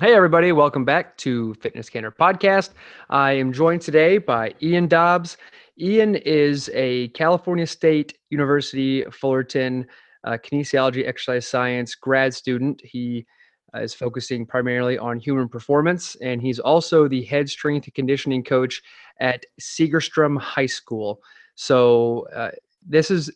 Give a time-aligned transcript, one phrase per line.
[0.00, 2.70] Hey, everybody, welcome back to Fitness Candor Podcast.
[3.10, 5.36] I am joined today by Ian Dobbs.
[5.80, 9.88] Ian is a California State University Fullerton
[10.22, 12.80] uh, kinesiology exercise science grad student.
[12.84, 13.26] He
[13.74, 18.44] uh, is focusing primarily on human performance, and he's also the head strength and conditioning
[18.44, 18.80] coach
[19.18, 21.20] at Segerstrom High School.
[21.56, 22.52] So, uh,
[22.86, 23.32] this is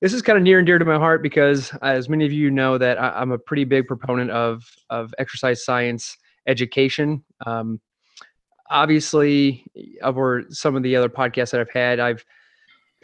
[0.00, 2.50] this is kind of near and dear to my heart because, as many of you
[2.50, 7.24] know, that I, am a pretty big proponent of of exercise science education.
[7.46, 7.80] Um,
[8.70, 9.64] obviously,
[10.02, 12.24] over some of the other podcasts that I've had, I've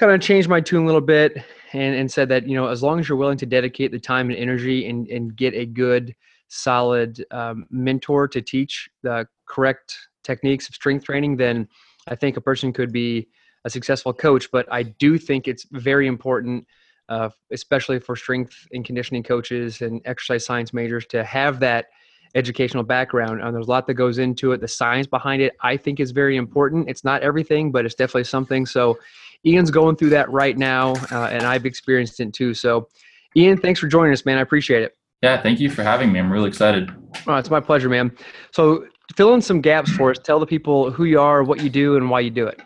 [0.01, 1.37] kind of changed my tune a little bit
[1.75, 4.31] and, and said that you know as long as you're willing to dedicate the time
[4.31, 6.15] and energy and, and get a good
[6.49, 11.69] solid um, mentor to teach the correct techniques of strength training then
[12.09, 13.29] i think a person could be
[13.67, 16.67] a successful coach but i do think it's very important
[17.11, 21.87] uh, especially for strength and conditioning coaches and exercise science majors to have that
[22.35, 23.43] educational background.
[23.43, 24.61] And there's a lot that goes into it.
[24.61, 26.89] The science behind it, I think, is very important.
[26.89, 28.65] It's not everything, but it's definitely something.
[28.65, 28.99] So,
[29.45, 32.53] Ian's going through that right now, uh, and I've experienced it too.
[32.53, 32.89] So,
[33.35, 34.37] Ian, thanks for joining us, man.
[34.37, 34.97] I appreciate it.
[35.23, 36.19] Yeah, thank you for having me.
[36.19, 36.91] I'm really excited.
[37.27, 38.13] Oh, it's my pleasure, man.
[38.53, 38.87] So,
[39.17, 40.19] fill in some gaps for us.
[40.19, 42.61] Tell the people who you are, what you do, and why you do it.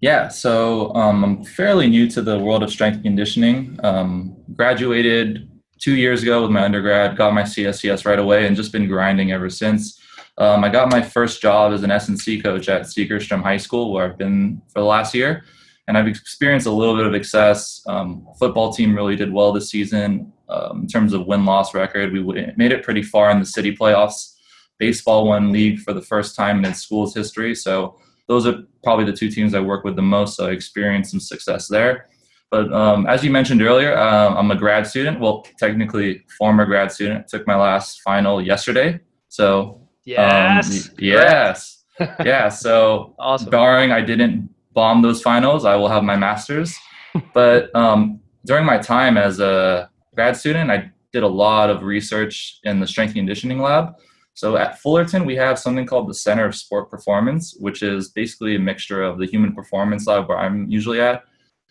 [0.00, 3.78] Yeah, so um, I'm fairly new to the world of strength conditioning.
[3.82, 5.50] Um, graduated
[5.80, 9.32] two years ago with my undergrad, got my CSCS right away, and just been grinding
[9.32, 10.00] ever since.
[10.38, 14.04] Um, I got my first job as an S&C coach at Segerstrom High School, where
[14.04, 15.44] I've been for the last year,
[15.86, 17.82] and I've experienced a little bit of success.
[17.86, 22.12] Um, football team really did well this season um, in terms of win-loss record.
[22.12, 22.22] We
[22.56, 24.34] made it pretty far in the city playoffs.
[24.78, 29.04] Baseball won league for the first time in its school's history, so those are probably
[29.04, 30.36] the two teams I work with the most.
[30.36, 32.08] So I experienced some success there.
[32.50, 35.18] But um, as you mentioned earlier, um, I'm a grad student.
[35.18, 37.26] Well, technically, former grad student.
[37.26, 39.00] Took my last final yesterday.
[39.28, 41.84] So yes, um, yes,
[42.24, 42.48] yeah.
[42.48, 43.50] So awesome.
[43.50, 46.76] barring I didn't bomb those finals, I will have my master's.
[47.34, 52.60] but um, during my time as a grad student, I did a lot of research
[52.64, 53.94] in the strength conditioning lab.
[54.34, 58.56] So at Fullerton, we have something called the Center of Sport Performance, which is basically
[58.56, 61.22] a mixture of the Human Performance Lab, where I'm usually at,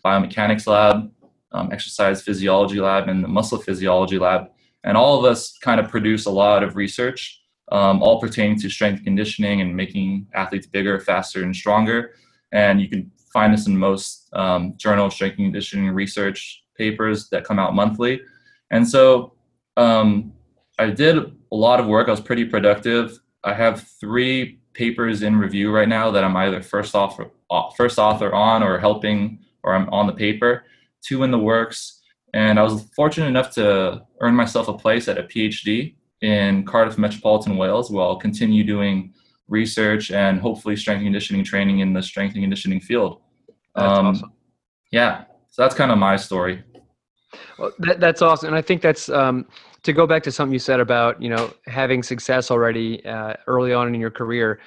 [0.02, 1.10] Biomechanics Lab,
[1.52, 4.48] um, Exercise Physiology Lab, and the Muscle Physiology Lab.
[4.82, 8.70] And all of us kind of produce a lot of research, um, all pertaining to
[8.70, 12.14] strength conditioning and making athletes bigger, faster, and stronger.
[12.52, 17.58] And you can find this in most um, journal strength conditioning research papers that come
[17.58, 18.22] out monthly.
[18.70, 19.34] And so
[19.76, 20.32] um,
[20.78, 22.08] I did a lot of work.
[22.08, 23.20] I was pretty productive.
[23.44, 27.30] I have three papers in review right now that I'm either first author,
[27.76, 30.64] first author on or helping, or I'm on the paper.
[31.06, 35.16] Two in the works, and I was fortunate enough to earn myself a place at
[35.16, 39.12] a PhD in Cardiff Metropolitan Wales, where I'll continue doing
[39.46, 43.20] research and hopefully strength and conditioning training in the strength and conditioning field.
[43.76, 44.32] That's um, awesome.
[44.90, 46.64] Yeah, so that's kind of my story.
[47.58, 49.46] Well, that, that's awesome, and I think that's um,
[49.84, 53.72] to go back to something you said about you know having success already uh, early
[53.72, 54.60] on in your career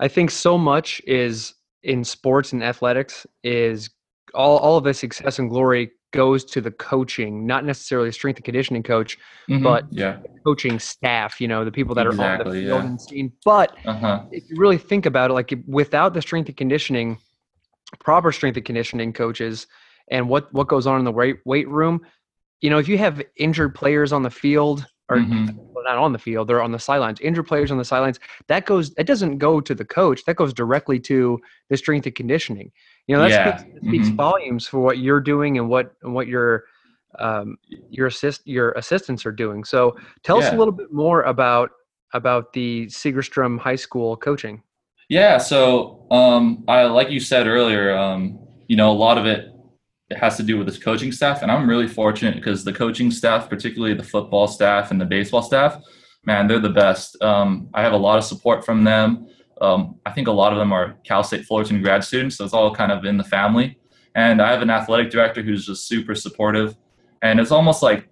[0.00, 3.90] i think so much is in sports and athletics is
[4.34, 8.36] all, all of the success and glory goes to the coaching not necessarily a strength
[8.36, 9.18] and conditioning coach
[9.50, 9.62] mm-hmm.
[9.62, 10.18] but yeah.
[10.44, 12.88] coaching staff you know the people that exactly, are on the field yeah.
[12.88, 14.22] and scene but uh-huh.
[14.30, 17.18] if you really think about it like without the strength and conditioning
[17.98, 19.66] proper strength and conditioning coaches
[20.08, 22.00] and what what goes on in the weight weight room
[22.64, 25.54] you know, if you have injured players on the field or mm-hmm.
[25.54, 28.18] well, not on the field, they're on the sidelines, injured players on the sidelines,
[28.48, 30.24] that goes, that doesn't go to the coach.
[30.24, 31.38] That goes directly to
[31.68, 32.72] the strength and conditioning.
[33.06, 33.56] You know, that yeah.
[33.58, 34.16] speaks, speaks mm-hmm.
[34.16, 36.64] volumes for what you're doing and what, and what your,
[37.18, 37.58] um,
[37.90, 39.62] your assist, your assistants are doing.
[39.62, 40.46] So tell yeah.
[40.46, 41.68] us a little bit more about,
[42.14, 44.62] about the Segerstrom High School coaching.
[45.10, 45.36] Yeah.
[45.36, 48.38] So, um, I, like you said earlier, um,
[48.68, 49.53] you know, a lot of it
[50.10, 51.42] it has to do with this coaching staff.
[51.42, 55.42] And I'm really fortunate because the coaching staff, particularly the football staff and the baseball
[55.42, 55.82] staff,
[56.24, 57.20] man, they're the best.
[57.22, 59.28] Um, I have a lot of support from them.
[59.60, 62.54] Um, I think a lot of them are Cal State Fullerton grad students, so it's
[62.54, 63.78] all kind of in the family.
[64.14, 66.76] And I have an athletic director who's just super supportive.
[67.22, 68.08] and it's almost like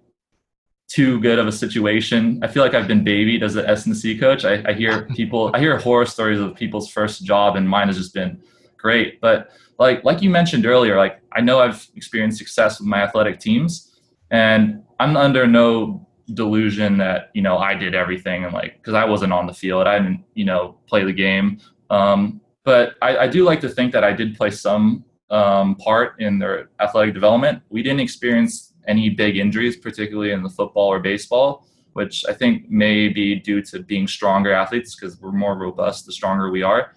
[0.87, 2.39] too good of a situation.
[2.43, 4.45] I feel like I've been babied as an S&C coach.
[4.45, 7.97] I, I hear people, I hear horror stories of people's first job, and mine has
[7.97, 8.41] just been
[8.77, 9.21] great.
[9.21, 13.39] But like like you mentioned earlier, like I know I've experienced success with my athletic
[13.39, 13.95] teams,
[14.31, 19.05] and I'm under no delusion that you know I did everything and like because I
[19.05, 21.59] wasn't on the field, I didn't you know play the game.
[21.89, 26.19] Um, but I, I do like to think that I did play some um, part
[26.19, 27.61] in their athletic development.
[27.69, 32.69] We didn't experience any big injuries, particularly in the football or baseball, which I think
[32.69, 36.93] may be due to being stronger athletes because we're more robust the stronger we are.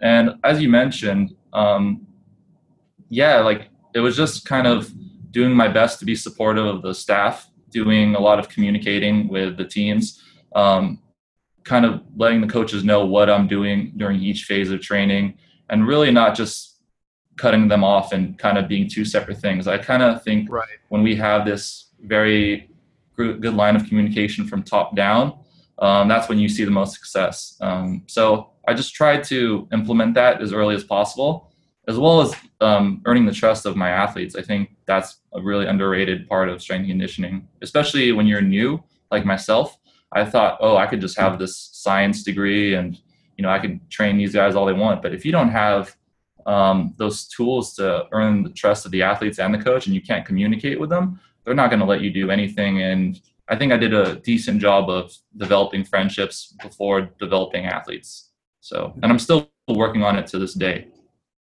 [0.00, 2.05] And as you mentioned, um,
[3.08, 4.92] yeah, like it was just kind of
[5.30, 9.56] doing my best to be supportive of the staff, doing a lot of communicating with
[9.56, 10.22] the teams,
[10.54, 11.02] um,
[11.64, 15.38] kind of letting the coaches know what I'm doing during each phase of training,
[15.68, 16.80] and really not just
[17.36, 19.68] cutting them off and kind of being two separate things.
[19.68, 20.66] I kind of think right.
[20.88, 22.70] when we have this very
[23.16, 25.38] good line of communication from top down,
[25.78, 27.56] um, that's when you see the most success.
[27.60, 31.52] Um, so I just tried to implement that as early as possible,
[31.88, 34.34] as well as um, earning the trust of my athletes.
[34.34, 39.24] I think that's a really underrated part of strength conditioning, especially when you're new, like
[39.24, 39.78] myself.
[40.12, 42.98] I thought, oh, I could just have this science degree and
[43.36, 45.02] you know I could train these guys all they want.
[45.02, 45.94] But if you don't have
[46.46, 50.00] um, those tools to earn the trust of the athletes and the coach, and you
[50.00, 52.82] can't communicate with them, they're not going to let you do anything.
[52.82, 58.30] And I think I did a decent job of developing friendships before developing athletes.
[58.60, 60.88] So, and I'm still working on it to this day.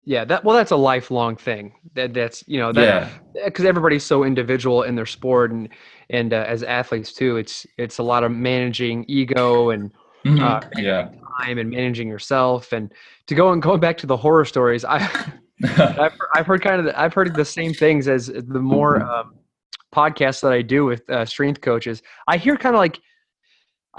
[0.09, 1.71] Yeah, that well, that's a lifelong thing.
[1.93, 3.11] That that's you know that
[3.45, 3.69] because yeah.
[3.69, 5.69] everybody's so individual in their sport and
[6.09, 9.93] and uh, as athletes too, it's it's a lot of managing ego and
[10.25, 10.43] mm-hmm.
[10.43, 12.91] uh, yeah time and managing yourself and
[13.27, 14.83] to go and going back to the horror stories.
[14.83, 14.97] I
[15.77, 19.35] I've, I've, heard kind of the, I've heard the same things as the more um,
[19.93, 22.01] podcasts that I do with uh, strength coaches.
[22.27, 22.99] I hear kind of like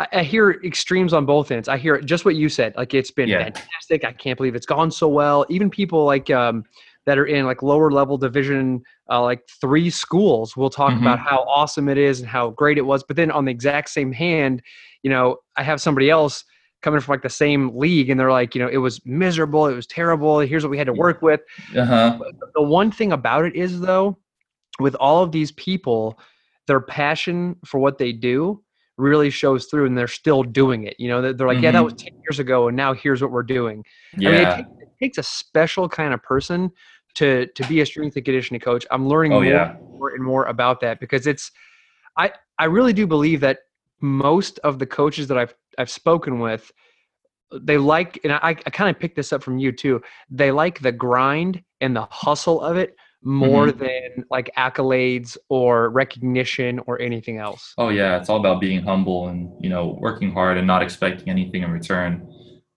[0.01, 1.69] I, I, hear extremes on both ends.
[1.69, 2.75] I hear just what you said.
[2.75, 3.45] Like it's been yeah.
[3.45, 4.03] fantastic.
[4.03, 5.45] I can't believe it's gone so well.
[5.51, 6.65] Even people like um,
[7.05, 11.03] that are in like lower level division, uh, like three schools, will talk mm-hmm.
[11.03, 13.05] about how awesome it is and how great it was.
[13.05, 14.63] But then on the exact same hand,
[15.03, 16.45] you know, I have somebody else
[16.81, 19.75] coming from like the same league and they're like you know it was miserable it
[19.75, 21.43] was terrible here's what we had to work with
[21.77, 22.19] uh-huh.
[22.55, 24.17] the one thing about it is though
[24.79, 26.19] with all of these people
[26.69, 28.63] their passion for what they do
[29.01, 31.65] really shows through and they're still doing it you know they're, like mm-hmm.
[31.65, 33.85] yeah that was 10 years ago and now here's what we're doing
[34.17, 34.29] yeah.
[34.29, 36.71] I mean, it, takes, it takes a special kind of person
[37.15, 39.75] to to be a strength and conditioning coach i'm learning oh, more, yeah.
[39.91, 41.51] more and more about that because it's
[42.17, 43.59] i i really do believe that
[44.01, 46.71] most of the coaches that i've i've spoken with
[47.63, 50.01] they like and i, I kind of picked this up from you too
[50.31, 53.79] they like the grind and the hustle of it more mm-hmm.
[53.79, 57.75] than like accolades or recognition or anything else.
[57.77, 61.29] Oh yeah, it's all about being humble and you know working hard and not expecting
[61.29, 62.27] anything in return.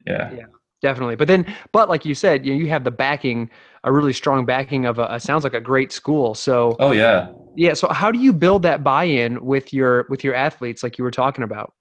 [0.06, 0.32] Yeah.
[0.34, 0.46] Yeah.
[0.82, 1.16] Definitely.
[1.16, 3.50] But then but like you said, you know, you have the backing
[3.86, 6.36] a really strong backing of a, a sounds like a great school.
[6.36, 7.32] So Oh yeah.
[7.56, 11.04] Yeah, so how do you build that buy-in with your with your athletes like you
[11.04, 11.74] were talking about?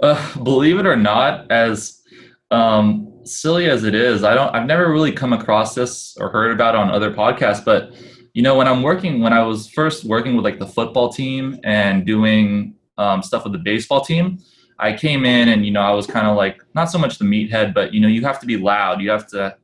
[0.00, 2.02] Uh, believe it or not as
[2.50, 4.54] um, silly as it is, I don't.
[4.54, 7.64] I've never really come across this or heard about on other podcasts.
[7.64, 7.94] But
[8.34, 11.58] you know, when I'm working, when I was first working with like the football team
[11.64, 14.38] and doing um, stuff with the baseball team,
[14.78, 17.24] I came in and you know I was kind of like not so much the
[17.24, 19.00] meathead, but you know you have to be loud.
[19.00, 19.56] You have to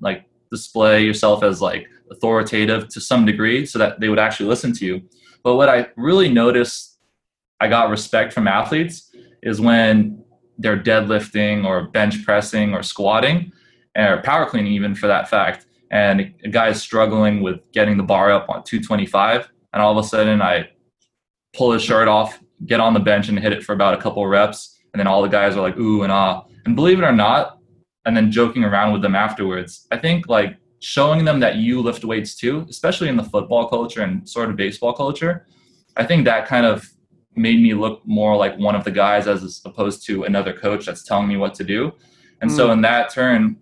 [0.00, 4.72] like display yourself as like authoritative to some degree so that they would actually listen
[4.74, 5.02] to you.
[5.42, 6.98] But what I really noticed,
[7.60, 9.10] I got respect from athletes
[9.42, 10.22] is when
[10.58, 13.52] they're deadlifting or bench pressing or squatting
[13.96, 15.66] or power cleaning even for that fact.
[15.90, 20.04] And a guy is struggling with getting the bar up on 225 and all of
[20.04, 20.68] a sudden i
[21.54, 24.26] pull his shirt off get on the bench and hit it for about a couple
[24.26, 24.78] reps.
[24.92, 26.44] And then all the guys are like ooh and ah.
[26.64, 27.58] And believe it or not
[28.04, 32.04] and then joking around with them afterwards i think like showing them that you lift
[32.04, 35.46] weights too especially in the football culture and sort of baseball culture
[35.96, 36.88] i think that kind of
[37.34, 41.02] made me look more like one of the guys as opposed to another coach that's
[41.02, 41.92] telling me what to do.
[42.40, 42.56] And mm.
[42.56, 43.56] so in that turn,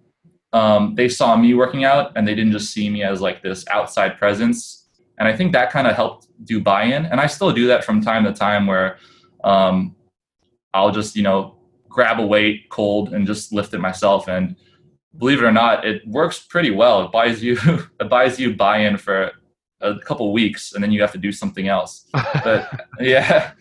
[0.52, 3.64] um, they saw me working out and they didn't just see me as like this
[3.68, 4.88] outside presence.
[5.18, 7.06] And I think that kind of helped do buy-in.
[7.06, 8.98] And I still do that from time to time where
[9.44, 9.94] um,
[10.74, 11.56] I'll just, you know,
[11.88, 14.28] grab a weight cold and just lift it myself.
[14.28, 14.56] And
[15.18, 17.04] believe it or not, it works pretty well.
[17.04, 17.58] It buys you,
[18.00, 19.32] it buys you buy-in for
[19.80, 22.06] a couple weeks and then you have to do something else.
[22.44, 23.52] But yeah,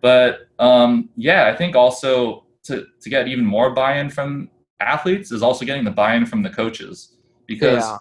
[0.00, 4.50] but um, yeah, I think also to, to get even more buy-in from
[4.80, 7.98] athletes is also getting the buy-in from the coaches because yeah.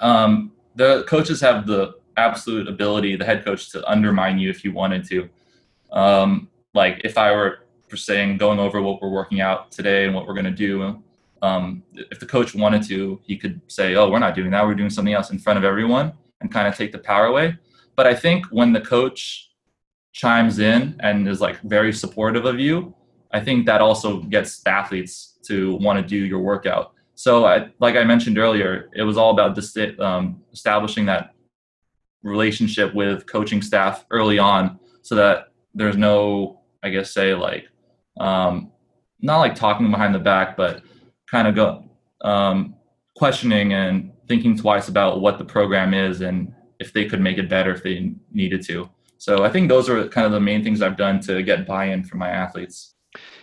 [0.00, 4.72] um, the coaches have the absolute ability, the head coach, to undermine you if you
[4.72, 5.28] wanted to.
[5.92, 10.14] Um, like if I were for saying going over what we're working out today and
[10.14, 11.02] what we're going to do,
[11.42, 14.64] um, if the coach wanted to, he could say, "Oh, we're not doing that.
[14.64, 17.56] We're doing something else in front of everyone," and kind of take the power away.
[17.96, 19.50] But I think when the coach
[20.12, 22.94] chimes in and is like very supportive of you,
[23.32, 26.92] I think that also gets athletes to want to do your workout.
[27.14, 29.58] So, I, like I mentioned earlier, it was all about
[30.00, 31.34] um, establishing that
[32.22, 37.68] relationship with coaching staff early on, so that there's no, I guess, say like,
[38.18, 38.72] um,
[39.20, 40.82] not like talking behind the back, but
[41.30, 41.84] kind of go
[42.22, 42.74] um,
[43.16, 47.50] questioning and thinking twice about what the program is and if they could make it
[47.50, 48.88] better if they needed to.
[49.18, 52.02] So I think those are kind of the main things I've done to get buy-in
[52.02, 52.94] from my athletes.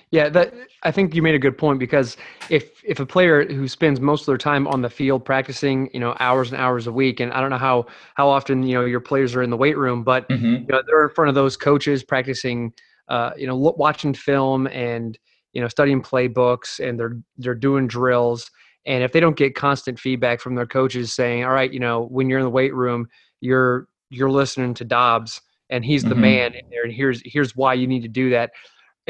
[0.09, 2.17] Yeah, that I think you made a good point because
[2.49, 5.99] if if a player who spends most of their time on the field practicing, you
[5.99, 8.85] know, hours and hours a week, and I don't know how how often you know
[8.85, 10.45] your players are in the weight room, but mm-hmm.
[10.45, 12.73] you know they're in front of those coaches practicing,
[13.09, 15.19] uh, you know, watching film and
[15.53, 18.49] you know studying playbooks, and they're they're doing drills,
[18.89, 22.07] and if they don't get constant feedback from their coaches saying, all right, you know,
[22.07, 23.07] when you're in the weight room,
[23.39, 26.21] you're you're listening to Dobbs and he's the mm-hmm.
[26.21, 28.51] man in there, and here's here's why you need to do that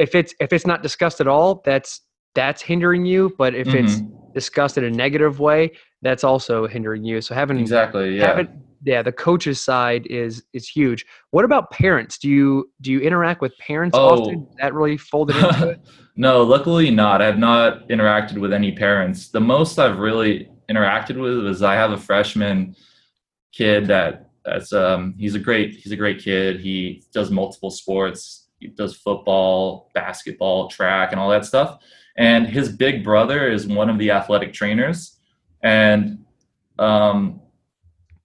[0.00, 2.00] if it's if it's not discussed at all, that's
[2.34, 3.34] that's hindering you.
[3.36, 3.84] But if mm-hmm.
[3.84, 4.00] it's
[4.34, 5.72] discussed in a negative way,
[6.02, 7.20] that's also hindering you.
[7.20, 8.28] So having exactly yeah.
[8.28, 11.04] Having, yeah, the coaches side is is huge.
[11.30, 12.18] What about parents?
[12.18, 14.22] Do you do you interact with parents oh.
[14.22, 14.48] often?
[14.58, 15.80] that really folded into it?
[16.16, 17.22] no, luckily not.
[17.22, 19.28] I have not interacted with any parents.
[19.28, 22.74] The most I've really interacted with is I have a freshman
[23.52, 26.60] kid that that's um he's a great he's a great kid.
[26.60, 31.82] He does multiple sports he does football, basketball, track, and all that stuff.
[32.16, 35.16] And his big brother is one of the athletic trainers,
[35.62, 36.24] and
[36.78, 37.40] um,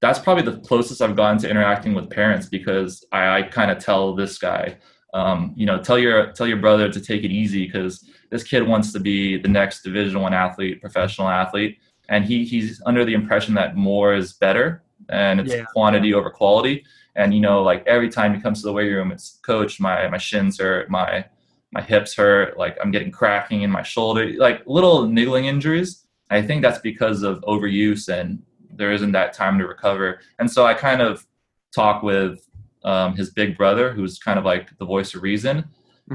[0.06, 3.80] that's probably the closest I've gotten to interacting with parents because I, I kind of
[3.80, 4.78] tell this guy,
[5.16, 8.68] um, you know, tell your tell your brother to take it easy because this kid
[8.68, 13.16] wants to be the next Division One athlete, professional athlete, and he he's under the
[13.16, 15.66] impression that more is better and it's yeah.
[15.74, 16.86] quantity over quality.
[17.16, 20.08] And you know, like every time he comes to the weight room, it's coach, my
[20.08, 21.26] my shins hurt, my
[21.72, 26.06] my hips hurt, like I'm getting cracking in my shoulder, like little niggling injuries.
[26.30, 28.44] I think that's because of overuse and
[28.78, 30.20] there isn't that time to recover.
[30.40, 31.26] And so I kind of
[31.74, 32.48] talk with
[32.84, 35.66] um, his big brother, who's kind of like the voice of reason.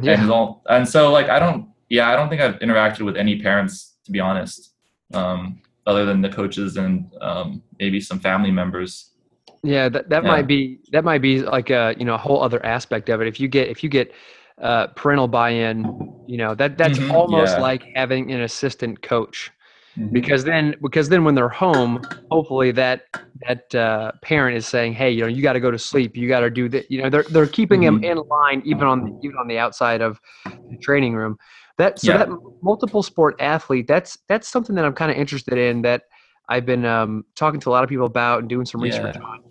[0.00, 0.20] Yeah.
[0.20, 3.40] And, all, and so like I don't, yeah, I don't think I've interacted with any
[3.40, 4.72] parents to be honest,
[5.14, 9.12] um, other than the coaches and um, maybe some family members.
[9.62, 10.28] Yeah, that, that yeah.
[10.28, 13.28] might be that might be like a you know a whole other aspect of it.
[13.28, 14.12] If you get if you get
[14.60, 17.62] uh, parental buy-in, you know that that's mm-hmm, almost yeah.
[17.62, 19.50] like having an assistant coach.
[20.00, 20.14] Mm-hmm.
[20.14, 23.02] Because then, because then, when they're home, hopefully that
[23.46, 26.16] that uh, parent is saying, "Hey, you know, you got to go to sleep.
[26.16, 28.00] You got to do that." You know, they're they're keeping mm-hmm.
[28.00, 31.36] them in line even on the, even on the outside of the training room.
[31.76, 32.18] That so yeah.
[32.18, 32.28] that
[32.62, 33.86] multiple sport athlete.
[33.86, 35.82] That's that's something that I'm kind of interested in.
[35.82, 36.04] That
[36.48, 39.26] I've been um, talking to a lot of people about and doing some research yeah.
[39.26, 39.42] on.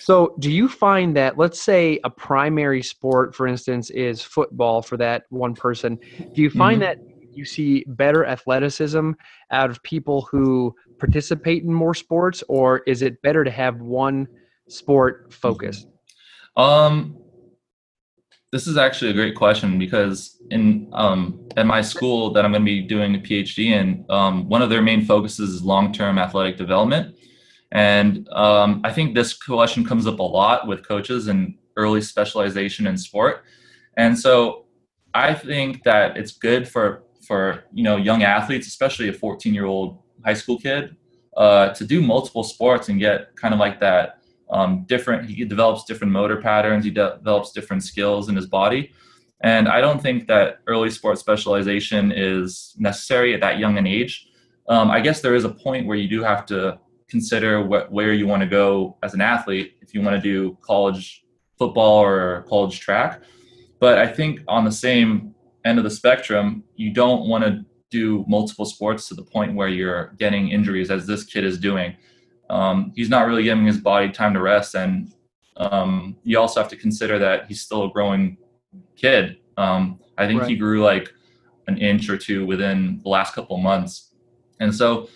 [0.00, 4.96] So, do you find that, let's say, a primary sport, for instance, is football for
[4.96, 5.98] that one person?
[6.34, 7.02] Do you find mm-hmm.
[7.02, 7.09] that
[7.40, 9.10] you see better athleticism
[9.50, 14.28] out of people who participate in more sports, or is it better to have one
[14.68, 15.86] sport focus?
[16.56, 17.16] Um,
[18.52, 22.62] this is actually a great question because in um, at my school that I'm going
[22.62, 26.56] to be doing a PhD in, um, one of their main focuses is long-term athletic
[26.56, 27.16] development.
[27.72, 32.86] And um, I think this question comes up a lot with coaches and early specialization
[32.86, 33.44] in sport.
[33.96, 34.66] And so
[35.14, 39.66] I think that it's good for for you know young athletes, especially a 14 year
[39.66, 40.96] old high school kid,
[41.36, 44.18] uh, to do multiple sports and get kind of like that
[44.50, 45.30] um, different.
[45.30, 46.84] He develops different motor patterns.
[46.84, 48.90] He de- develops different skills in his body.
[49.42, 54.26] And I don't think that early sports specialization is necessary at that young an age.
[54.68, 58.26] Um, I guess there is a point where you do have to consider where you
[58.26, 61.24] want to go as an athlete if you want to do college
[61.56, 63.22] football or college track.
[63.78, 65.34] But I think on the same
[65.64, 69.68] end of the spectrum, you don't want to do multiple sports to the point where
[69.68, 71.96] you're getting injuries, as this kid is doing.
[72.48, 75.12] Um, he's not really giving his body time to rest, and
[75.56, 78.38] um, you also have to consider that he's still a growing
[78.96, 79.38] kid.
[79.56, 80.50] Um, I think right.
[80.50, 81.12] he grew like
[81.66, 84.12] an inch or two within the last couple months,
[84.60, 85.08] and so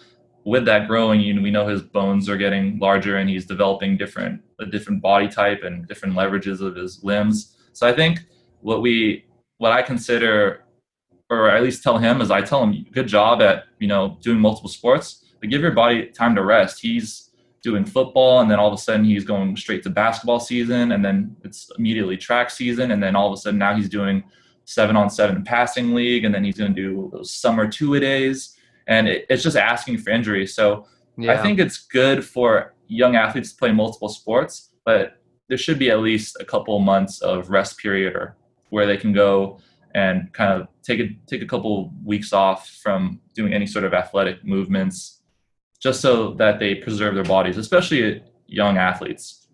[0.45, 3.97] with that growing, you know, we know his bones are getting larger and he's developing
[3.97, 7.57] different a different body type and different leverages of his limbs.
[7.73, 8.21] So I think
[8.61, 9.24] what we
[9.59, 10.65] what I consider
[11.31, 14.39] or at least tell him is I tell him good job at, you know, doing
[14.39, 16.81] multiple sports, but give your body time to rest.
[16.81, 17.31] He's
[17.63, 21.03] doing football and then all of a sudden he's going straight to basketball season and
[21.03, 24.23] then it's immediately track season and then all of a sudden now he's doing
[24.67, 28.01] seven on seven passing league and then he's going to do those summer two a
[28.01, 31.33] days and it, it's just asking for injury so yeah.
[31.33, 35.91] i think it's good for young athletes to play multiple sports but there should be
[35.91, 38.37] at least a couple months of rest period or
[38.75, 39.61] where they can go
[39.95, 43.95] and kind of take a take a couple weeks off from doing any sort of
[43.95, 45.23] athletic movements
[45.81, 49.47] just so that they preserve their bodies, especially young athletes.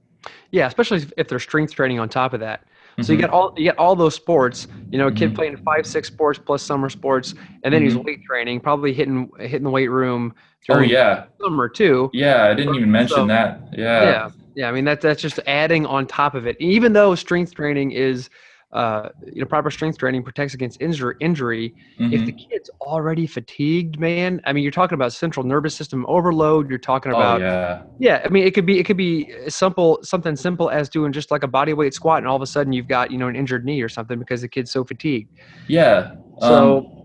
[0.53, 2.61] Yeah, especially if they're strength training on top of that.
[2.63, 3.03] Mm-hmm.
[3.03, 3.27] So you mm-hmm.
[3.27, 4.69] get all you get all those sports.
[4.91, 5.37] You know, a kid mm-hmm.
[5.37, 7.97] playing five, six sports plus summer sports, and then mm-hmm.
[7.97, 10.35] he's weight training, probably hitting hitting the weight room.
[10.71, 12.09] Oh yeah, summer too.
[12.15, 13.69] Yeah, I didn't even mention so, that.
[13.77, 14.03] Yeah.
[14.03, 14.69] Yeah, yeah.
[14.71, 16.57] I mean that that's just adding on top of it.
[16.59, 18.31] Even though strength training is
[18.73, 21.17] uh, you know, proper strength training protects against injury.
[21.21, 21.75] Injury.
[21.99, 22.13] Mm-hmm.
[22.13, 22.51] If the mm-hmm.
[22.51, 26.69] kid's already fatigued, man, I mean, you're talking about central nervous system overload.
[26.69, 28.23] You're talking oh, about, oh, yeah, yeah.
[28.25, 31.43] I mean, it could be, it could be simple, something simple as doing just like
[31.43, 33.65] a body weight squat, and all of a sudden you've got, you know, an injured
[33.65, 35.37] knee or something because the kid's so fatigued.
[35.67, 36.15] Yeah.
[36.41, 36.79] So.
[36.79, 36.97] Um,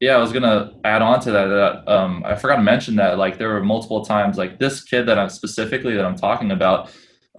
[0.00, 1.46] yeah, I was gonna add on to that.
[1.48, 5.04] That um, I forgot to mention that like there were multiple times like this kid
[5.04, 6.90] that I'm specifically that I'm talking about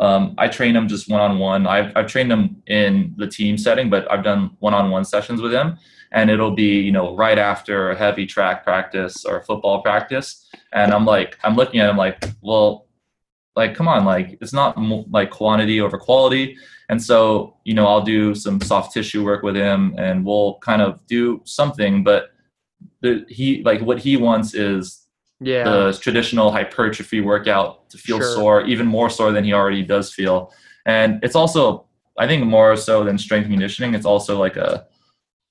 [0.01, 1.67] um, I train them just one on one.
[1.67, 5.41] I've I've trained them in the team setting, but I've done one on one sessions
[5.41, 5.77] with them,
[6.11, 10.91] and it'll be you know right after a heavy track practice or football practice, and
[10.91, 12.87] I'm like I'm looking at him like, well,
[13.55, 14.75] like come on, like it's not
[15.11, 16.57] like quantity over quality,
[16.89, 20.81] and so you know I'll do some soft tissue work with him, and we'll kind
[20.81, 22.31] of do something, but
[23.01, 25.00] the, he like what he wants is
[25.41, 25.63] yeah.
[25.63, 28.35] the traditional hypertrophy workout to feel sure.
[28.35, 30.53] sore, even more sore than he already does feel.
[30.85, 31.85] And it's also,
[32.17, 33.95] I think, more so than strength conditioning.
[33.95, 34.87] It's also like a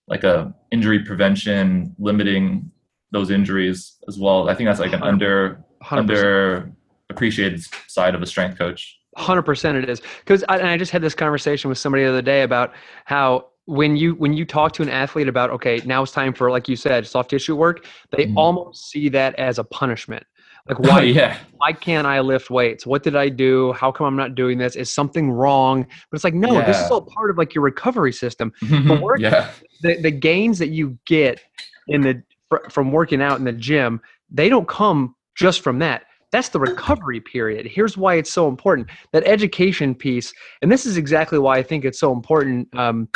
[0.09, 2.71] like a injury prevention, limiting
[3.13, 4.49] those injuries as well.
[4.49, 5.07] I think that's like an 100%.
[5.07, 5.99] under 100%.
[5.99, 6.73] under
[7.11, 8.97] appreciated side of a strength coach.
[9.17, 12.23] Hundred percent, it is because I, I just had this conversation with somebody the other
[12.23, 12.73] day about
[13.05, 16.51] how when you when you talk to an athlete about okay now it's time for
[16.51, 18.39] like you said soft tissue work they mm-hmm.
[18.39, 20.25] almost see that as a punishment.
[20.69, 21.39] Like why oh, yeah.
[21.57, 22.87] why can't i lift weights?
[22.87, 23.73] What did i do?
[23.73, 24.77] How come i'm not doing this?
[24.77, 25.85] Is something wrong?
[26.11, 26.67] But it's like no yeah.
[26.67, 28.53] this is all part of like your recovery system.
[28.69, 29.51] But work, yeah.
[29.83, 31.41] the, the gains that you get
[31.89, 32.23] in the
[32.69, 36.05] from working out in the gym they don't come just from that.
[36.33, 37.67] That's the recovery period.
[37.67, 38.89] Here's why it's so important.
[39.13, 43.09] That education piece and this is exactly why i think it's so important um,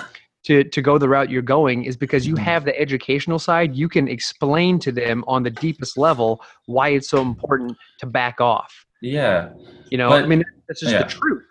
[0.45, 2.45] to to go the route you're going is because you mm-hmm.
[2.45, 7.09] have the educational side you can explain to them on the deepest level why it's
[7.09, 8.87] so important to back off.
[9.03, 9.51] Yeah
[9.91, 11.03] you know but, i mean that's just yeah.
[11.03, 11.45] the truth.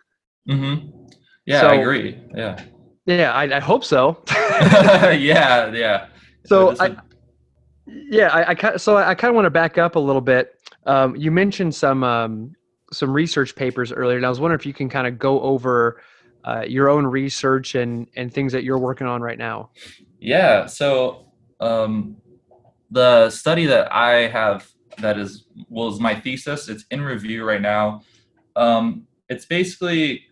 [0.49, 0.87] Mm-hmm.
[1.45, 2.19] Yeah so, i agree.
[2.35, 2.63] Yeah.
[3.05, 4.23] Yeah i, I hope so.
[4.31, 6.07] Yeah yeah.
[6.45, 6.95] So i
[7.87, 10.53] yeah i, I so i kind of want to back up a little bit.
[10.85, 12.53] Um, you mentioned some um,
[12.91, 16.01] some research papers earlier and i was wondering if you can kind of go over
[16.45, 19.69] uh, your own research and and things that you're working on right now?
[20.19, 21.27] Yeah so
[21.59, 22.17] um,
[22.91, 28.01] the study that i have that is was my thesis it's in review right now.
[28.55, 30.25] Um, it's basically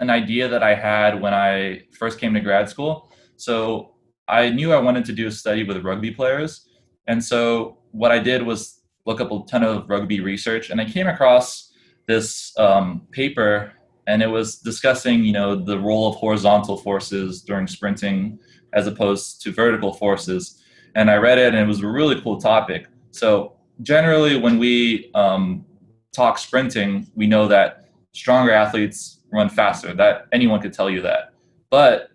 [0.00, 3.10] an idea that i had when i first came to grad school.
[3.36, 3.94] So
[4.28, 6.66] i knew i wanted to do a study with rugby players
[7.06, 10.84] and so what i did was look up a ton of rugby research and i
[10.84, 11.72] came across
[12.06, 13.72] this um, paper
[14.06, 18.38] and it was discussing you know the role of horizontal forces during sprinting
[18.72, 20.60] as opposed to vertical forces.
[20.96, 22.86] And i read it and it was a really cool topic.
[23.10, 25.64] So generally when we um,
[26.12, 29.94] talk sprinting we know that stronger athletes run faster.
[29.94, 31.32] That anyone could tell you that.
[31.70, 32.10] But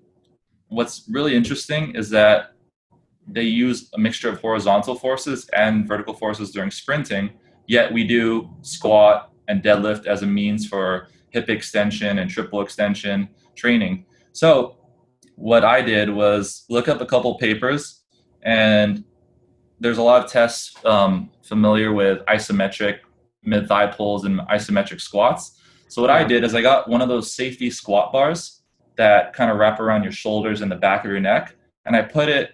[0.69, 2.53] what's really interesting is that
[3.27, 7.31] they use a mixture of horizontal forces and vertical forces during sprinting
[7.69, 13.29] yet we do squat and deadlift as a means for hip extension and triple extension
[13.55, 14.05] training.
[14.33, 14.77] So
[15.35, 18.03] what I did was look up a couple papers,
[18.41, 19.03] and
[19.79, 22.99] there's a lot of tests um, familiar with isometric
[23.43, 25.59] mid thigh pulls and isometric squats.
[25.87, 28.61] So what I did is I got one of those safety squat bars
[28.97, 32.01] that kind of wrap around your shoulders and the back of your neck, and I
[32.01, 32.51] put it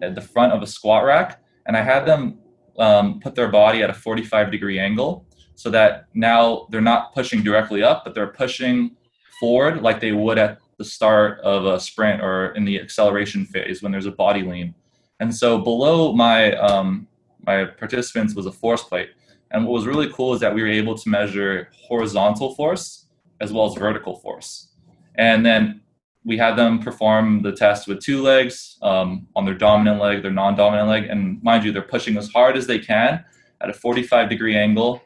[0.00, 2.38] at the front of a squat rack, and I had them
[2.78, 5.27] um, put their body at a 45 degree angle
[5.58, 8.92] so that now they're not pushing directly up, but they're pushing
[9.40, 13.82] forward like they would at the start of a sprint or in the acceleration phase
[13.82, 14.72] when there's a body lean.
[15.18, 17.08] And so below my um,
[17.44, 19.10] my participants was a force plate.
[19.50, 23.06] And what was really cool is that we were able to measure horizontal force
[23.40, 24.68] as well as vertical force.
[25.16, 25.80] And then
[26.24, 30.30] we had them perform the test with two legs um, on their dominant leg, their
[30.30, 31.04] non dominant leg.
[31.10, 33.24] And mind you, they're pushing as hard as they can
[33.60, 35.02] at a 45 degree angle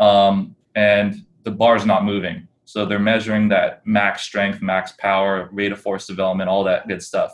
[0.00, 2.46] um, and the bar is not moving.
[2.64, 7.02] So they're measuring that max strength, max power, rate of force development, all that good
[7.02, 7.32] stuff.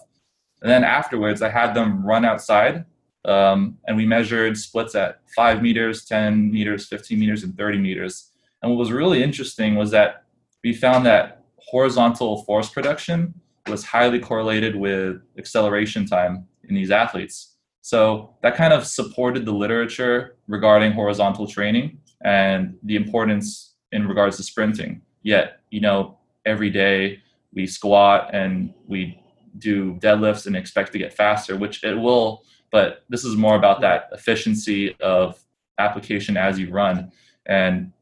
[0.60, 2.84] And then afterwards, I had them run outside
[3.24, 8.30] um, and we measured splits at five meters, 10 meters, 15 meters, and 30 meters.
[8.60, 10.24] And what was really interesting was that
[10.62, 13.34] we found that horizontal force production
[13.68, 17.54] was highly correlated with acceleration time in these athletes.
[17.80, 24.36] So that kind of supported the literature regarding horizontal training and the importance in regards
[24.38, 25.02] to sprinting.
[25.22, 27.22] Yet, you know, every day
[27.54, 29.20] we squat and we
[29.58, 33.80] do deadlifts and expect to get faster, which it will, but this is more about
[33.82, 35.38] that efficiency of
[35.78, 37.12] application as you run.
[37.46, 37.92] And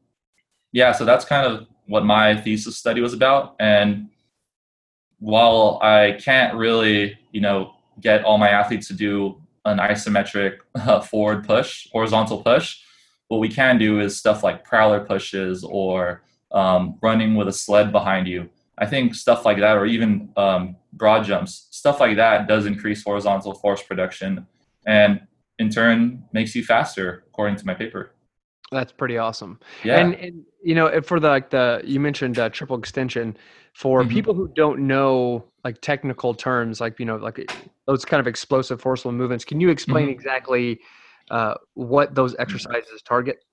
[0.71, 3.55] yeah, so that's kind of what my thesis study was about.
[3.59, 4.09] And
[5.19, 11.01] while I can't really, you know, get all my athletes to do an isometric uh,
[11.01, 12.79] forward push, horizontal push,
[13.31, 17.89] what we can do is stuff like prowler pushes or um, running with a sled
[17.89, 18.49] behind you.
[18.77, 23.01] I think stuff like that, or even um, broad jumps, stuff like that does increase
[23.05, 24.45] horizontal force production
[24.85, 25.21] and
[25.59, 28.11] in turn makes you faster, according to my paper.
[28.69, 29.61] That's pretty awesome.
[29.85, 29.99] Yeah.
[29.99, 33.37] And, and you know, for the like the you mentioned uh, triple extension
[33.71, 34.11] for mm-hmm.
[34.11, 37.49] people who don't know like technical terms, like you know, like
[37.87, 39.45] those kind of explosive forceful movements.
[39.45, 40.19] Can you explain mm-hmm.
[40.19, 40.81] exactly
[41.31, 43.43] uh, what those exercises target?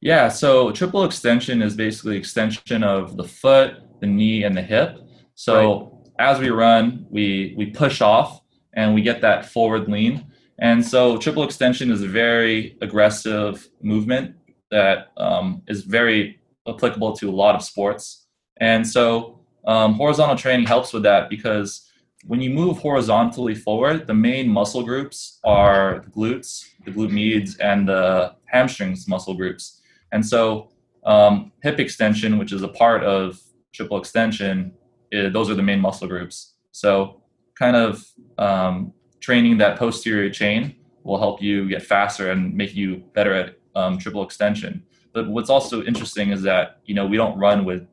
[0.00, 0.28] Yeah.
[0.28, 4.98] So triple extension is basically extension of the foot, the knee, and the hip.
[5.34, 6.30] So right.
[6.30, 8.40] as we run, we we push off
[8.74, 10.26] and we get that forward lean.
[10.58, 14.36] And so triple extension is a very aggressive movement
[14.70, 18.26] that um, is very applicable to a lot of sports.
[18.58, 21.89] And so um, horizontal training helps with that because
[22.26, 27.56] when you move horizontally forward, the main muscle groups are the glutes, the glute medius,
[27.58, 29.80] and the hamstrings muscle groups.
[30.12, 30.70] And so
[31.04, 33.40] um, hip extension, which is a part of
[33.72, 34.72] triple extension,
[35.10, 36.54] is, those are the main muscle groups.
[36.72, 37.22] So
[37.58, 38.04] kind of
[38.38, 43.58] um, training that posterior chain will help you get faster and make you better at
[43.74, 44.82] um, triple extension.
[45.12, 47.86] But what's also interesting is that you know we don't run with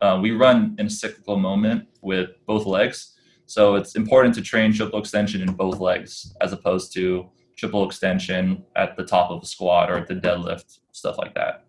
[0.00, 3.14] uh, we run in a cyclical moment with both legs.
[3.48, 8.62] So it's important to train triple extension in both legs as opposed to triple extension
[8.76, 11.64] at the top of a squat or at the deadlift, stuff like that.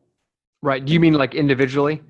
[0.61, 0.83] Right.
[0.83, 2.01] Do you mean like individually?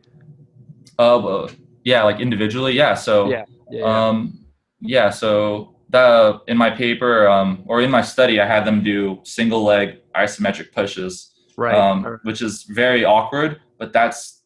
[0.98, 1.48] Uh,
[1.84, 2.74] yeah, like individually.
[2.74, 2.96] Yeah.
[2.96, 3.46] So, yeah.
[3.70, 4.08] yeah, yeah.
[4.08, 4.44] um,
[4.82, 5.12] yeah.
[5.12, 9.64] So the in my paper um, or in my study, I had them do single
[9.64, 11.76] leg isometric pushes, right.
[11.76, 14.42] Um, which is very awkward, but that's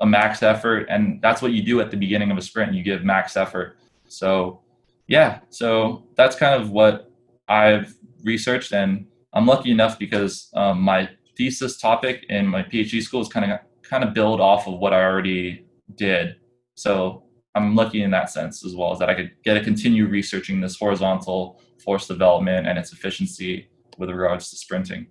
[0.00, 2.74] a max effort, and that's what you do at the beginning of a sprint.
[2.74, 3.76] You give max effort.
[4.08, 4.62] So,
[5.06, 5.40] yeah.
[5.50, 7.10] So that's kind of what
[7.48, 7.94] I've
[8.24, 13.28] researched, and I'm lucky enough because um, my thesis topic in my PhD school is
[13.28, 16.36] kind of kind of build off of what I already did.
[16.74, 20.06] So I'm lucky in that sense as well, as that I could get to continue
[20.06, 25.06] researching this horizontal force development and its efficiency with regards to sprinting.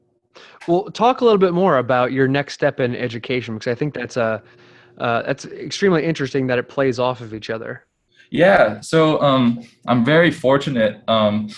[0.68, 3.94] Well, talk a little bit more about your next step in education because I think
[3.94, 4.44] that's a
[5.00, 7.86] uh, that's extremely interesting that it plays off of each other.
[8.30, 11.02] Yeah, so um, I'm very fortunate.
[11.08, 11.50] Um,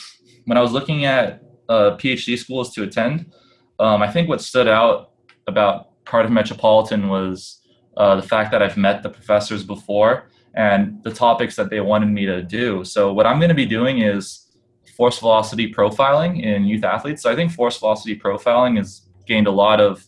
[0.45, 3.31] when I was looking at uh, PhD schools to attend,
[3.79, 5.11] um, I think what stood out
[5.47, 7.61] about Cardiff Metropolitan was
[7.97, 12.07] uh, the fact that I've met the professors before and the topics that they wanted
[12.07, 12.83] me to do.
[12.83, 14.47] So what I'm going to be doing is
[14.95, 17.23] force velocity profiling in youth athletes.
[17.23, 20.07] So I think force velocity profiling has gained a lot of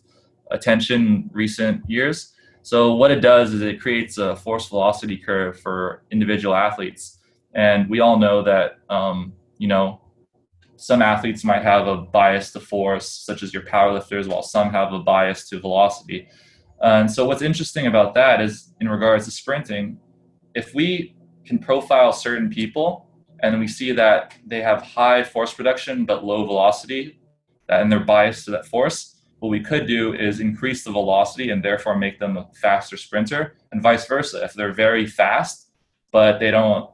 [0.51, 2.30] attention recent years.
[2.63, 7.19] So what it does is it creates a force velocity curve for individual athletes,
[7.53, 10.01] and we all know that um, you know
[10.77, 14.93] some athletes might have a bias to force, such as your powerlifters, while some have
[14.93, 16.27] a bias to velocity.
[16.81, 19.99] And so what's interesting about that is in regards to sprinting,
[20.55, 23.07] if we can profile certain people
[23.41, 27.19] and we see that they have high force production but low velocity
[27.69, 31.63] and they're biased to that force what we could do is increase the velocity and
[31.63, 35.69] therefore make them a faster sprinter and vice versa if they're very fast
[36.11, 36.89] but they don't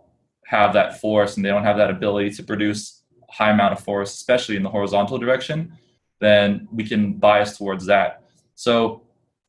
[0.45, 3.79] have that force and they don't have that ability to produce a high amount of
[3.79, 5.71] force especially in the horizontal direction
[6.19, 8.23] then we can bias towards that
[8.55, 9.03] so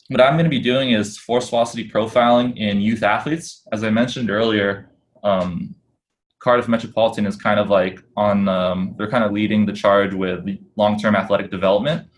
[0.08, 3.62] what I'm going to be doing is force velocity profiling in youth athletes.
[3.72, 4.90] As I mentioned earlier,
[5.22, 5.74] um,
[6.38, 10.46] Cardiff Metropolitan is kind of like on, um, they're kind of leading the charge with
[10.76, 12.08] long term athletic development.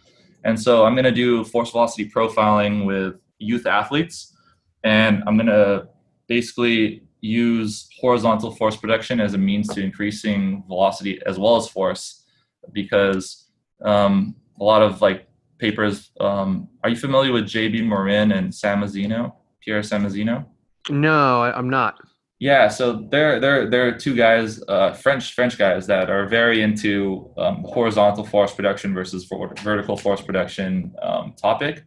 [0.45, 4.37] And so I'm going to do force velocity profiling with youth athletes.
[4.85, 5.89] And I'm going to
[6.29, 12.25] basically use horizontal force production as a means to increasing velocity as well as force
[12.73, 13.49] because
[13.83, 16.11] um, a lot of like papers.
[16.19, 17.83] Um, are you familiar with J.B.
[17.83, 20.47] Morin and Samozino, Pierre Samozino?
[20.89, 22.01] No, I'm not.
[22.41, 27.31] Yeah, so they're they're they're two guys, uh, French French guys that are very into
[27.37, 29.31] um, horizontal force production versus
[29.63, 31.85] vertical force production um, topic,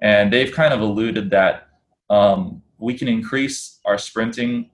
[0.00, 1.70] and they've kind of alluded that
[2.10, 4.70] um, we can increase our sprinting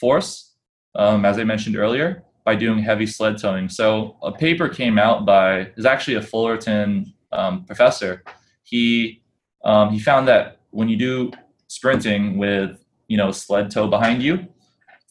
[0.00, 0.56] force,
[0.96, 3.68] um, as I mentioned earlier, by doing heavy sled towing.
[3.68, 8.24] So a paper came out by is actually a Fullerton um, professor.
[8.64, 9.22] He
[9.64, 11.30] um, he found that when you do
[11.68, 14.48] sprinting with you know sled tow behind you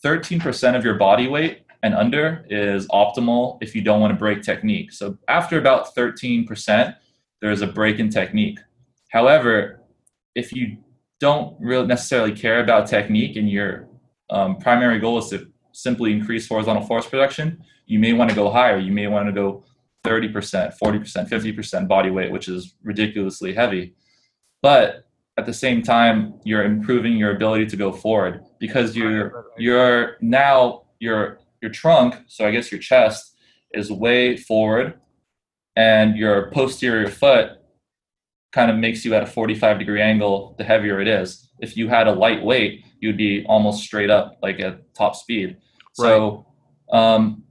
[0.03, 4.41] 13% of your body weight and under is optimal if you don't want to break
[4.41, 4.91] technique.
[4.91, 6.95] So after about 13%,
[7.41, 8.59] there's a break in technique.
[9.09, 9.81] However,
[10.35, 10.77] if you
[11.19, 13.87] don't really necessarily care about technique and your
[14.29, 18.49] um, primary goal is to simply increase horizontal force production, you may want to go
[18.49, 18.77] higher.
[18.77, 19.63] You may want to go
[20.05, 23.93] 30%, 40%, 50% body weight, which is ridiculously heavy.
[24.61, 25.05] But
[25.37, 30.83] at the same time you're improving your ability to go forward because you're you're now
[30.99, 33.35] your your trunk so i guess your chest
[33.73, 34.99] is way forward
[35.75, 37.51] and your posterior foot
[38.51, 41.49] kind of makes you at a 45 degree angle the heavier it is.
[41.59, 45.57] If you had a light weight you'd be almost straight up like at top speed.
[45.93, 46.45] So
[46.91, 47.43] um,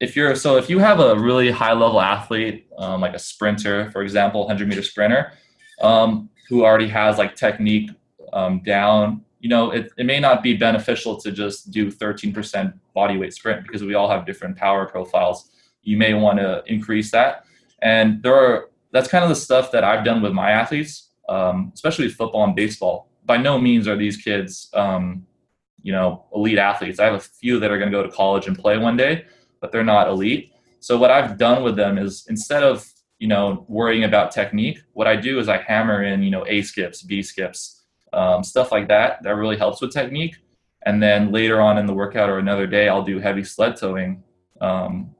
[0.00, 3.90] if you're so if you have a really high level athlete um, like a sprinter
[3.92, 5.32] for example 100 meter sprinter
[5.80, 7.90] um, who already has like technique
[8.32, 13.16] um, down, you know, it, it may not be beneficial to just do 13% body
[13.16, 15.50] weight sprint because we all have different power profiles.
[15.82, 17.44] You may want to increase that.
[17.82, 21.70] And there are, that's kind of the stuff that I've done with my athletes, um,
[21.74, 23.08] especially football and baseball.
[23.24, 25.26] By no means are these kids, um,
[25.82, 26.98] you know, elite athletes.
[26.98, 29.26] I have a few that are going to go to college and play one day,
[29.60, 30.52] but they're not elite.
[30.80, 32.84] So what I've done with them is instead of
[33.18, 36.62] you know, worrying about technique, what I do is I hammer in, you know, A
[36.62, 39.22] skips, B skips, um, stuff like that.
[39.22, 40.36] That really helps with technique.
[40.84, 44.22] And then later on in the workout or another day, I'll do heavy sled towing.
[44.60, 45.14] Um,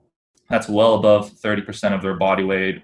[0.49, 2.83] that's well above 30% of their body weight.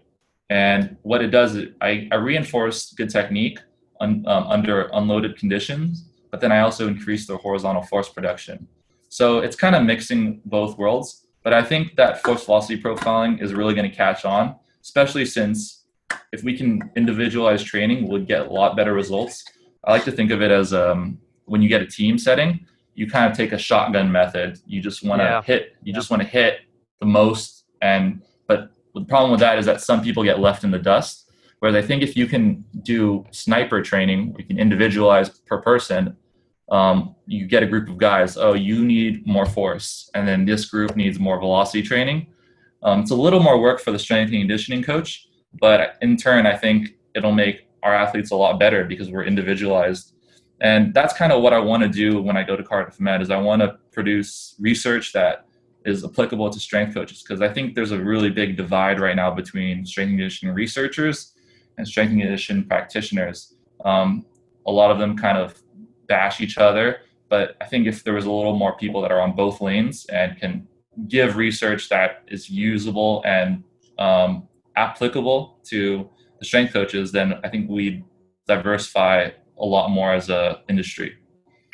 [0.50, 3.60] And what it does is I, I reinforce good technique
[4.00, 8.66] un, um, under unloaded conditions, but then I also increase their horizontal force production.
[9.08, 11.26] So it's kind of mixing both worlds.
[11.44, 15.84] But I think that force velocity profiling is really going to catch on especially since
[16.32, 19.44] if we can individualize training, we'll get a lot better results.
[19.84, 23.08] I like to think of it as um, when you get a team setting, you
[23.08, 24.58] kind of take a shotgun method.
[24.66, 25.42] You just want to yeah.
[25.42, 25.76] hit.
[25.82, 25.94] You yeah.
[25.94, 26.60] just want to hit
[27.00, 27.64] the most.
[27.80, 31.30] And but the problem with that is that some people get left in the dust.
[31.60, 36.16] Whereas I think if you can do sniper training, you can individualize per person.
[36.70, 38.36] Um, you get a group of guys.
[38.36, 42.26] Oh, you need more force, and then this group needs more velocity training
[42.82, 45.28] um, it's a little more work for the strength and conditioning coach,
[45.60, 50.14] but in turn, I think it'll make our athletes a lot better because we're individualized.
[50.60, 53.20] And that's kind of what I want to do when I go to Cardiff Met
[53.20, 55.46] is I want to produce research that
[55.84, 59.32] is applicable to strength coaches because I think there's a really big divide right now
[59.32, 61.32] between strength and conditioning researchers
[61.76, 63.54] and strength and conditioning practitioners.
[63.84, 64.24] Um,
[64.66, 65.60] a lot of them kind of
[66.06, 69.20] bash each other, but I think if there was a little more people that are
[69.20, 70.68] on both lanes and can
[71.08, 73.64] give research that is usable and
[73.98, 78.04] um, applicable to the strength coaches, then I think we
[78.46, 81.16] diversify a lot more as a industry.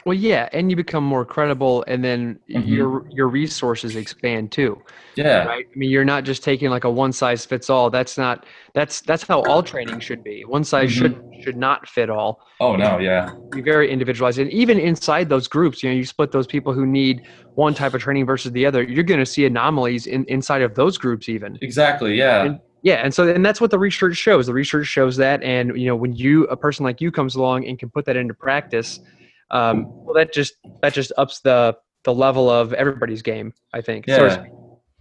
[0.08, 2.66] Well, yeah, and you become more credible, and then mm-hmm.
[2.66, 4.80] your your resources expand too.
[5.16, 5.66] Yeah, right.
[5.70, 7.90] I mean, you're not just taking like a one size fits all.
[7.90, 10.46] That's not that's that's how all training should be.
[10.46, 10.98] One size mm-hmm.
[10.98, 12.40] should should not fit all.
[12.58, 13.34] Oh no, yeah.
[13.50, 16.86] Be very individualized, and even inside those groups, you know, you split those people who
[16.86, 18.82] need one type of training versus the other.
[18.82, 21.58] You're going to see anomalies in inside of those groups, even.
[21.60, 22.14] Exactly.
[22.14, 22.44] Yeah.
[22.44, 24.46] And, yeah, and so and that's what the research shows.
[24.46, 27.66] The research shows that, and you know, when you a person like you comes along
[27.66, 29.00] and can put that into practice
[29.50, 33.52] um, well, that just that just ups the the level of everybody's game.
[33.72, 34.06] I think.
[34.06, 34.44] Yeah.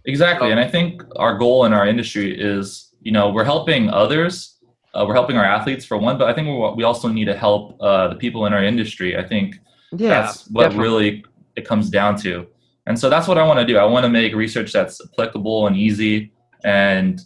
[0.04, 4.56] exactly, and I think our goal in our industry is, you know, we're helping others.
[4.94, 7.76] Uh, we're helping our athletes for one, but I think we also need to help
[7.80, 9.16] uh, the people in our industry.
[9.16, 9.56] I think
[9.92, 10.84] yeah, that's what definitely.
[10.84, 11.24] really
[11.56, 12.46] it comes down to.
[12.86, 13.76] And so that's what I want to do.
[13.76, 16.32] I want to make research that's applicable and easy
[16.64, 17.20] and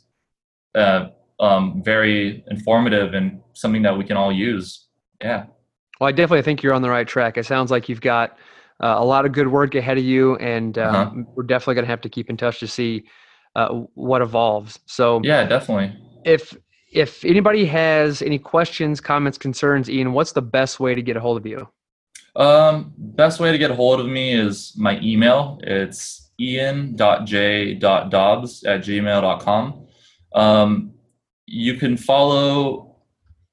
[0.74, 4.88] uh, um, very informative and something that we can all use.
[5.20, 5.44] Yeah.
[6.00, 7.36] Well, I definitely think you're on the right track.
[7.36, 8.38] It sounds like you've got
[8.82, 11.22] uh, a lot of good work ahead of you, and uh, uh-huh.
[11.34, 13.04] we're definitely going to have to keep in touch to see
[13.54, 14.78] uh, what evolves.
[14.86, 15.96] So yeah, definitely.
[16.24, 16.56] If
[16.92, 21.20] if anybody has any questions, comments, concerns, Ian, what's the best way to get a
[21.20, 21.68] hold of you?
[22.34, 25.60] Um, best way to get a hold of me is my email.
[25.62, 27.04] It's ian.j.dobbs
[28.64, 29.86] at gmail.com.
[30.34, 30.94] Um,
[31.46, 32.96] you can follow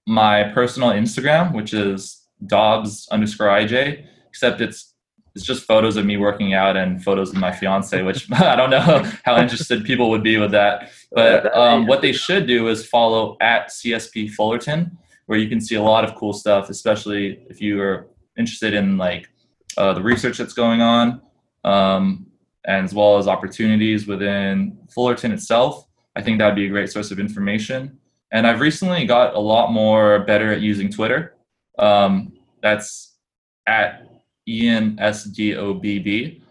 [0.08, 4.94] my personal Instagram, which is Dobbs underscore IJ, except it's
[5.36, 8.70] it's just photos of me working out and photos of my fiance, which I don't
[8.70, 10.92] know how interested people would be with that.
[11.12, 14.98] But um, what they should do is follow at CSP Fullerton,
[15.28, 18.98] where you can see a lot of cool stuff, especially if you are interested in
[18.98, 19.30] like
[19.78, 21.22] uh, the research that's going on,
[21.64, 22.26] um,
[22.66, 25.86] as well as opportunities within Fullerton itself.
[26.16, 27.98] I think that would be a great source of information.
[28.32, 31.36] And I've recently got a lot more better at using Twitter.
[31.80, 33.18] Um, that's
[33.66, 34.08] at
[34.48, 36.42] Ian S D O B B.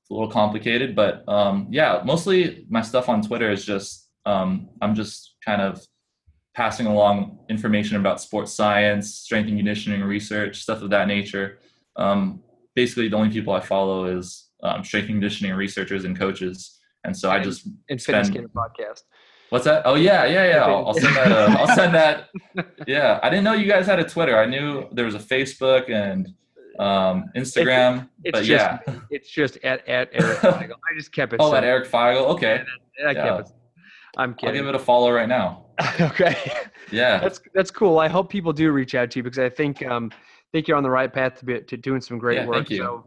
[0.00, 4.68] It's a little complicated, but um, yeah, mostly my stuff on Twitter is just um,
[4.80, 5.84] I'm just kind of
[6.54, 11.58] passing along information about sports science, strength and conditioning research, stuff of that nature.
[11.96, 12.42] Um,
[12.74, 17.16] basically, the only people I follow is um, strength and conditioning researchers and coaches, and
[17.16, 19.02] so I just and spend, Fitness podcast.
[19.50, 19.82] What's that?
[19.84, 20.64] Oh yeah, yeah, yeah.
[20.64, 21.32] I'll, I'll send that.
[21.32, 22.28] Uh, I'll send that.
[22.86, 24.36] Yeah, I didn't know you guys had a Twitter.
[24.38, 26.28] I knew there was a Facebook and
[26.78, 28.08] um, Instagram.
[28.24, 28.78] It's, it's but just, yeah,
[29.10, 30.72] it's just at at Eric Feigl.
[30.72, 31.40] I just kept it.
[31.40, 32.26] Oh, at Eric Feigl.
[32.30, 32.62] Okay.
[33.06, 33.36] I yeah.
[33.36, 33.54] kept it.
[34.16, 34.48] I'm kidding.
[34.48, 35.66] I'll give it a follow right now.
[36.00, 36.36] okay.
[36.90, 37.18] Yeah.
[37.18, 37.98] That's that's cool.
[37.98, 40.10] I hope people do reach out to you because I think um
[40.52, 42.56] think you're on the right path to be to doing some great yeah, work.
[42.56, 42.78] Thank you.
[42.78, 43.06] So,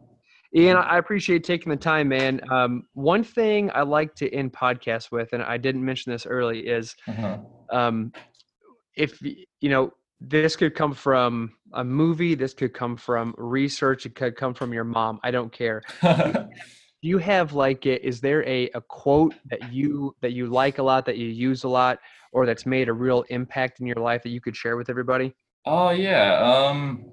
[0.54, 2.42] Ian, I appreciate taking the time, man.
[2.52, 6.68] Um, one thing I like to end podcasts with, and I didn't mention this early,
[6.68, 7.38] is uh-huh.
[7.72, 8.12] um,
[8.96, 14.16] if you know this could come from a movie this could come from research it
[14.16, 16.48] could come from your mom i don't care do
[17.02, 20.84] you have like it is there a, a quote that you that you like a
[20.84, 21.98] lot that you use a lot
[22.34, 25.34] or that's made a real impact in your life that you could share with everybody
[25.66, 27.04] oh yeah um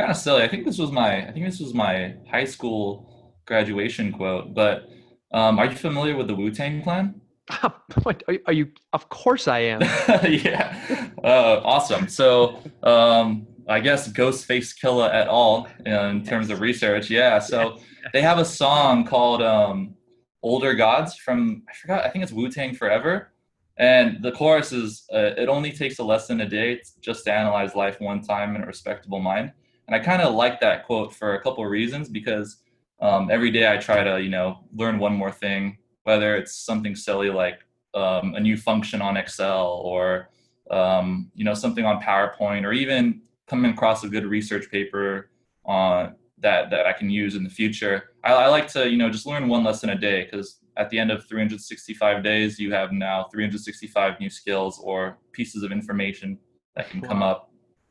[0.00, 3.34] kind of silly i think this was my i think this was my high school
[3.46, 4.88] graduation quote but
[5.32, 7.20] um, are you familiar with the wu-tang clan
[8.46, 8.70] are you?
[8.92, 9.80] Of course I am.
[10.28, 11.10] yeah.
[11.22, 12.08] Uh, awesome.
[12.08, 15.68] So um, I guess Ghostface Killah et al.
[15.84, 17.10] in terms of research.
[17.10, 17.38] Yeah.
[17.38, 17.78] So
[18.12, 19.94] they have a song called um,
[20.42, 22.04] "Older Gods" from I forgot.
[22.04, 23.32] I think it's Wu Tang Forever.
[23.76, 27.32] And the chorus is, uh, "It only takes a less than a day just to
[27.32, 29.52] analyze life one time in a respectable mind."
[29.90, 32.58] And I kind of like that quote for a couple of reasons because
[33.02, 36.94] um, every day I try to, you know, learn one more thing whether it's something
[36.94, 37.60] silly like
[37.94, 40.30] um, a new function on Excel or
[40.70, 45.30] um, you know something on PowerPoint or even coming across a good research paper
[45.64, 48.10] on that that I can use in the future.
[48.24, 50.98] I, I like to you know just learn one lesson a day because at the
[50.98, 56.38] end of 365 days you have now 365 new skills or pieces of information
[56.76, 57.08] that can wow.
[57.08, 57.50] come up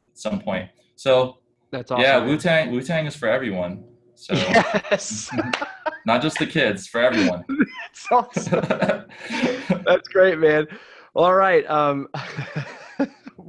[0.10, 0.70] at some point.
[0.96, 1.40] So
[1.72, 2.04] that's awesome.
[2.04, 3.84] Yeah, Wu Tang Wu Tang is for everyone.
[4.16, 5.30] So yes.
[6.06, 7.46] not just the kids, for everyone.
[7.50, 9.06] That's awesome.
[9.86, 10.68] That's great, man.
[11.16, 11.66] all right.
[11.70, 12.10] Um,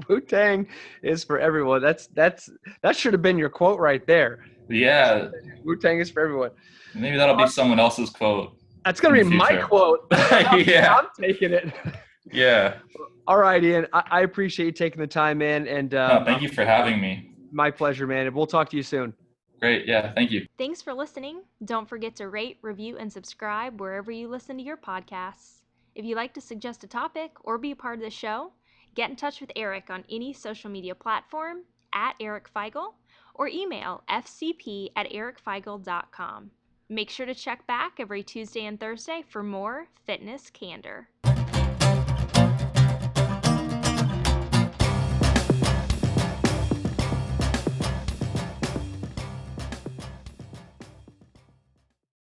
[0.09, 0.69] Wu Tang
[1.03, 1.83] is for everyone.
[1.83, 2.49] That's that's
[2.83, 4.45] that should have been your quote right there.
[4.69, 5.31] Yeah.
[5.65, 6.51] Wu Tang is for everyone.
[6.95, 8.57] Maybe that'll be someone else's quote.
[8.85, 10.07] That's gonna be my quote.
[10.11, 10.97] yeah.
[10.97, 11.73] I'm taking it.
[12.33, 12.77] Yeah.
[13.27, 13.87] All right, Ian.
[13.93, 15.67] I, I appreciate you taking the time, man.
[15.67, 17.30] And um, no, thank you for having me.
[17.51, 18.27] My pleasure, man.
[18.27, 19.15] And we'll talk to you soon.
[19.61, 19.87] Great.
[19.87, 20.13] Yeah.
[20.15, 20.47] Thank you.
[20.57, 21.43] Thanks for listening.
[21.65, 25.61] Don't forget to rate, review, and subscribe wherever you listen to your podcasts.
[25.95, 28.53] If you'd like to suggest a topic or be a part of the show,
[28.95, 32.95] get in touch with Eric on any social media platform at Eric Feigl
[33.35, 36.51] or email fcp at ericfeigl.com.
[36.89, 41.09] Make sure to check back every Tuesday and Thursday for more fitness candor.